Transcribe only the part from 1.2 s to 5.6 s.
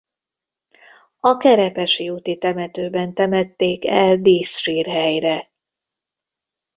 Kerepesi úti temetőben temették el díszsírhelyre.